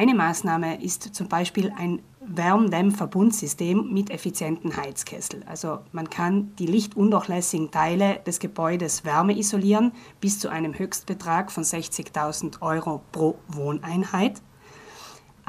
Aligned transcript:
Eine 0.00 0.14
Maßnahme 0.14 0.82
ist 0.82 1.14
zum 1.14 1.28
Beispiel 1.28 1.74
ein 1.76 2.00
Wärmdämmverbundsystem 2.20 3.92
mit 3.92 4.08
effizienten 4.08 4.74
Heizkessel. 4.74 5.42
Also 5.44 5.80
man 5.92 6.08
kann 6.08 6.56
die 6.56 6.64
lichtundurchlässigen 6.64 7.70
Teile 7.70 8.18
des 8.26 8.38
Gebäudes 8.38 9.04
wärme 9.04 9.36
isolieren 9.36 9.92
bis 10.18 10.38
zu 10.38 10.48
einem 10.48 10.72
Höchstbetrag 10.72 11.52
von 11.52 11.64
60.000 11.64 12.62
Euro 12.62 13.02
pro 13.12 13.36
Wohneinheit. 13.48 14.40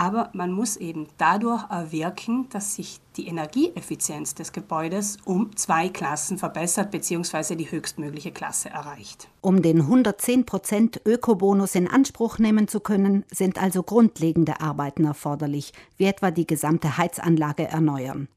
Aber 0.00 0.30
man 0.32 0.50
muss 0.50 0.78
eben 0.78 1.08
dadurch 1.18 1.62
erwirken, 1.68 2.48
dass 2.48 2.76
sich 2.76 3.00
die 3.18 3.26
Energieeffizienz 3.26 4.34
des 4.34 4.50
Gebäudes 4.50 5.18
um 5.26 5.54
zwei 5.58 5.90
Klassen 5.90 6.38
verbessert 6.38 6.90
bzw. 6.90 7.54
die 7.54 7.70
höchstmögliche 7.70 8.32
Klasse 8.32 8.70
erreicht. 8.70 9.28
Um 9.42 9.60
den 9.60 9.82
110% 9.82 11.06
Ökobonus 11.06 11.74
in 11.74 11.86
Anspruch 11.86 12.38
nehmen 12.38 12.66
zu 12.66 12.80
können, 12.80 13.26
sind 13.30 13.60
also 13.60 13.82
grundlegende 13.82 14.62
Arbeiten 14.62 15.04
erforderlich, 15.04 15.74
wie 15.98 16.04
etwa 16.04 16.30
die 16.30 16.46
gesamte 16.46 16.96
Heizanlage 16.96 17.68
erneuern. 17.68 18.28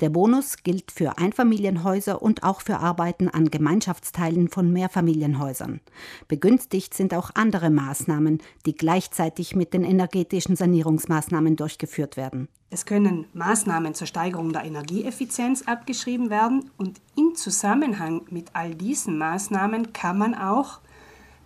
Der 0.00 0.10
Bonus 0.10 0.58
gilt 0.62 0.92
für 0.92 1.18
Einfamilienhäuser 1.18 2.22
und 2.22 2.42
auch 2.42 2.60
für 2.60 2.78
Arbeiten 2.78 3.28
an 3.28 3.50
Gemeinschaftsteilen 3.50 4.48
von 4.48 4.72
Mehrfamilienhäusern. 4.72 5.80
Begünstigt 6.28 6.94
sind 6.94 7.14
auch 7.14 7.30
andere 7.34 7.70
Maßnahmen, 7.70 8.40
die 8.66 8.74
gleichzeitig 8.74 9.56
mit 9.56 9.74
den 9.74 9.84
energetischen 9.84 10.56
Sanierungsmaßnahmen 10.56 11.56
durchgeführt 11.56 12.16
werden. 12.16 12.48
Es 12.70 12.84
können 12.84 13.26
Maßnahmen 13.32 13.94
zur 13.94 14.06
Steigerung 14.06 14.52
der 14.52 14.64
Energieeffizienz 14.64 15.62
abgeschrieben 15.62 16.28
werden 16.28 16.70
und 16.76 17.00
im 17.16 17.34
Zusammenhang 17.34 18.22
mit 18.30 18.50
all 18.52 18.74
diesen 18.74 19.16
Maßnahmen 19.16 19.92
kann 19.92 20.18
man 20.18 20.34
auch 20.34 20.80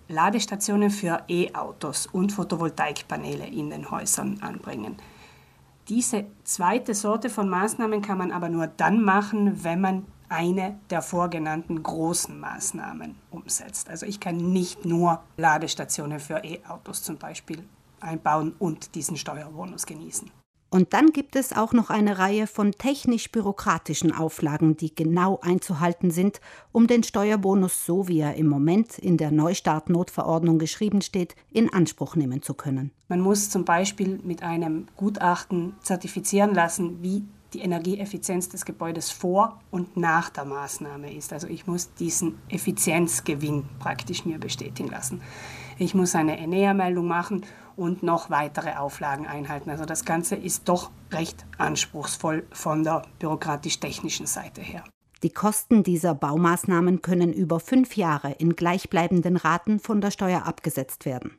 Ladestationen 0.09 0.91
für 0.91 1.23
E-Autos 1.29 2.07
und 2.07 2.33
Photovoltaikpaneele 2.33 3.47
in 3.47 3.71
den 3.71 3.91
Häusern 3.91 4.39
anbringen. 4.43 4.97
Diese 5.93 6.25
zweite 6.45 6.95
Sorte 6.95 7.29
von 7.29 7.51
Maßnahmen 7.51 8.01
kann 8.01 8.17
man 8.17 8.33
aber 8.33 8.49
nur 8.49 8.67
dann 8.67 9.03
machen, 9.03 9.63
wenn 9.63 9.83
man 9.83 10.07
eine 10.31 10.81
der 10.89 11.03
vorgenannten 11.03 11.83
großen 11.83 12.41
Maßnahmen 12.41 13.15
umsetzt. 13.31 13.91
Also 13.91 14.07
ich 14.07 14.19
kann 14.19 14.39
nicht 14.39 14.87
nur 14.87 15.21
Ladestationen 15.37 16.19
für 16.19 16.43
E-Autos 16.43 17.03
zum 17.03 17.19
Beispiel 17.19 17.63
einbauen 18.01 18.55
und 18.59 18.95
diesen 18.95 19.19
Steuerbonus 19.19 19.85
genießen. 19.85 20.31
Und 20.73 20.95
dann 20.95 21.13
gibt 21.13 21.37
es 21.37 21.53
auch 21.53 21.75
noch 21.75 21.91
eine 21.91 22.19
Reihe 22.19 22.47
von 22.47 22.73
technisch-bürokratischen 22.73 24.11
Auflagen, 24.11 24.75
die 24.75 24.95
genau 24.95 25.39
einzuhalten 25.43 26.11
sind, 26.11 26.41
um 26.73 26.87
den 26.87 27.03
Steuerbonus, 27.03 27.85
so 27.85 28.09
wie 28.09 28.21
er 28.21 28.37
im 28.37 28.49
Moment 28.49 28.99
in 28.99 29.19
der 29.19 29.33
Neustart-Notverordnung 29.33 30.59
geschrieben 30.59 31.03
steht, 31.03 31.37
in 31.51 31.71
Anspruch 31.71 32.17
nehmen 32.17 32.41
zu 32.41 32.55
können. 32.55 32.91
Man 33.09 33.21
muss 33.21 33.51
zum 33.51 33.67
Beispiel 33.67 34.19
mit 34.25 34.43
einem 34.43 34.87
Gutachten 34.97 35.75
zertifizieren 35.83 36.55
lassen, 36.55 37.03
wie 37.03 37.27
die 37.53 37.61
Energieeffizienz 37.61 38.49
des 38.49 38.65
Gebäudes 38.65 39.11
vor 39.11 39.61
und 39.71 39.99
nach 39.99 40.31
der 40.31 40.47
Maßnahme 40.47 41.13
ist. 41.13 41.35
Also 41.35 41.49
ich 41.49 41.67
muss 41.67 41.93
diesen 41.93 42.39
Effizienzgewinn 42.49 43.67
praktisch 43.79 44.25
mir 44.25 44.39
bestätigen 44.39 44.89
lassen. 44.89 45.21
Ich 45.83 45.97
muss 45.97 46.15
eine 46.15 46.39
Enea-Meldung 46.39 47.09
machen 47.09 47.45
und 47.75 48.05
noch 48.05 48.31
weitere 48.31 48.77
Auflagen 48.77 49.27
einhalten. 49.27 49.69
Also 49.69 49.85
das 49.85 50.05
Ganze 50.05 50.37
ist 50.37 50.69
doch 50.69 50.93
recht 51.11 51.45
anspruchsvoll 51.59 52.47
von 52.53 52.85
der 52.85 53.03
bürokratisch-technischen 53.19 54.27
Seite 54.27 54.61
her. 54.61 54.85
Die 55.25 55.31
Kosten 55.31 55.83
dieser 55.83 56.15
Baumaßnahmen 56.15 57.03
können 57.03 57.33
über 57.33 57.59
fünf 57.59 57.97
Jahre 57.97 58.31
in 58.31 58.55
gleichbleibenden 58.55 59.37
Raten 59.37 59.81
von 59.81 60.01
der 60.01 60.13
Steuer 60.13 60.47
abgesetzt 60.47 61.05
werden. 61.05 61.33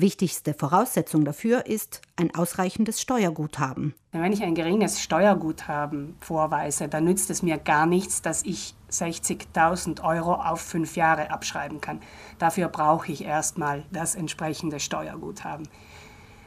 Wichtigste 0.00 0.54
Voraussetzung 0.54 1.24
dafür 1.24 1.66
ist 1.66 2.02
ein 2.14 2.32
ausreichendes 2.32 3.00
Steuerguthaben. 3.00 3.94
Wenn 4.12 4.32
ich 4.32 4.44
ein 4.44 4.54
geringes 4.54 5.02
Steuerguthaben 5.02 6.14
vorweise, 6.20 6.86
dann 6.86 7.02
nützt 7.02 7.30
es 7.30 7.42
mir 7.42 7.58
gar 7.58 7.84
nichts, 7.84 8.22
dass 8.22 8.44
ich 8.44 8.76
60.000 8.92 10.04
Euro 10.04 10.34
auf 10.34 10.60
fünf 10.60 10.94
Jahre 10.94 11.32
abschreiben 11.32 11.80
kann. 11.80 11.98
Dafür 12.38 12.68
brauche 12.68 13.10
ich 13.10 13.24
erstmal 13.24 13.82
das 13.90 14.14
entsprechende 14.14 14.78
Steuerguthaben. 14.78 15.66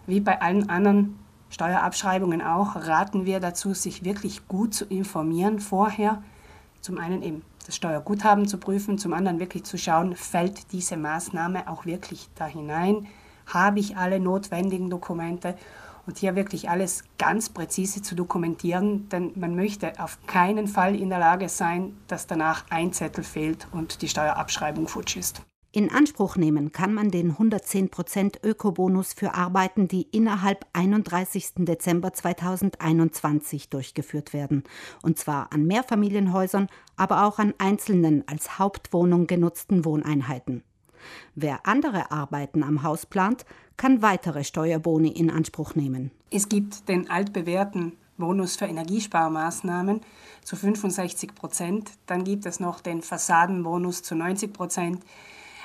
Wie 0.07 0.21
bei 0.21 0.41
allen 0.41 0.69
anderen 0.69 1.19
Steuerabschreibungen 1.49 2.41
auch, 2.41 2.77
raten 2.77 3.25
wir 3.25 3.41
dazu, 3.41 3.73
sich 3.73 4.05
wirklich 4.05 4.47
gut 4.47 4.73
zu 4.73 4.85
informieren 4.85 5.59
vorher. 5.59 6.23
Zum 6.79 6.97
einen 6.97 7.21
eben 7.21 7.41
das 7.65 7.75
Steuerguthaben 7.75 8.47
zu 8.47 8.59
prüfen, 8.59 8.97
zum 8.97 9.11
anderen 9.11 9.41
wirklich 9.41 9.65
zu 9.65 9.77
schauen, 9.77 10.15
fällt 10.15 10.71
diese 10.71 10.95
Maßnahme 10.95 11.67
auch 11.67 11.85
wirklich 11.85 12.29
da 12.35 12.45
hinein 12.45 13.07
habe 13.53 13.79
ich 13.79 13.97
alle 13.97 14.19
notwendigen 14.19 14.89
Dokumente 14.89 15.55
und 16.07 16.17
hier 16.17 16.35
wirklich 16.35 16.69
alles 16.69 17.03
ganz 17.17 17.49
präzise 17.49 18.01
zu 18.01 18.15
dokumentieren, 18.15 19.07
denn 19.09 19.31
man 19.35 19.55
möchte 19.55 19.99
auf 19.99 20.17
keinen 20.27 20.67
Fall 20.67 20.95
in 20.95 21.09
der 21.09 21.19
Lage 21.19 21.49
sein, 21.49 21.95
dass 22.07 22.27
danach 22.27 22.65
ein 22.69 22.93
Zettel 22.93 23.23
fehlt 23.23 23.67
und 23.71 24.01
die 24.01 24.09
Steuerabschreibung 24.09 24.87
futsch 24.87 25.17
ist. 25.17 25.41
In 25.73 25.89
Anspruch 25.89 26.35
nehmen 26.35 26.73
kann 26.73 26.93
man 26.93 27.11
den 27.11 27.37
110% 27.37 28.43
Ökobonus 28.43 29.13
für 29.13 29.35
Arbeiten, 29.35 29.87
die 29.87 30.01
innerhalb 30.01 30.65
31. 30.73 31.53
Dezember 31.59 32.11
2021 32.11 33.69
durchgeführt 33.69 34.33
werden, 34.33 34.65
und 35.01 35.17
zwar 35.17 35.53
an 35.53 35.65
Mehrfamilienhäusern, 35.65 36.67
aber 36.97 37.25
auch 37.25 37.39
an 37.39 37.53
einzelnen 37.57 38.27
als 38.27 38.59
Hauptwohnung 38.59 39.27
genutzten 39.27 39.85
Wohneinheiten. 39.85 40.63
Wer 41.35 41.65
andere 41.65 42.11
Arbeiten 42.11 42.63
am 42.63 42.83
Haus 42.83 43.05
plant, 43.05 43.45
kann 43.77 44.01
weitere 44.01 44.43
Steuerboni 44.43 45.09
in 45.09 45.29
Anspruch 45.29 45.75
nehmen. 45.75 46.11
Es 46.29 46.49
gibt 46.49 46.87
den 46.87 47.09
altbewährten 47.09 47.93
Bonus 48.17 48.55
für 48.55 48.65
Energiesparmaßnahmen 48.65 50.01
zu 50.43 50.55
65 50.55 51.35
Prozent. 51.35 51.91
Dann 52.05 52.23
gibt 52.23 52.45
es 52.45 52.59
noch 52.59 52.79
den 52.79 53.01
Fassadenbonus 53.01 54.03
zu 54.03 54.15
90 54.15 54.53
Prozent. 54.53 55.03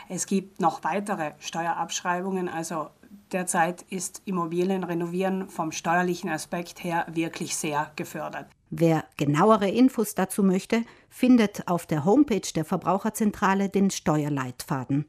Es 0.09 0.27
gibt 0.27 0.61
noch 0.61 0.83
weitere 0.83 1.33
Steuerabschreibungen. 1.39 2.49
Also 2.49 2.89
derzeit 3.33 3.83
ist 3.91 4.23
Immobilienrenovieren 4.25 5.49
vom 5.49 5.71
steuerlichen 5.73 6.31
Aspekt 6.31 6.83
her 6.83 7.07
wirklich 7.13 7.57
sehr 7.57 7.93
gefördert. 7.97 8.47
Wer 8.71 9.05
genauere 9.17 9.69
Infos 9.69 10.15
dazu 10.15 10.43
möchte, 10.43 10.83
findet 11.09 11.69
auf 11.69 11.87
der 11.87 12.05
Homepage 12.05 12.53
der 12.55 12.65
Verbraucherzentrale 12.65 13.69
den 13.69 13.91
Steuerleitfaden. 13.91 15.05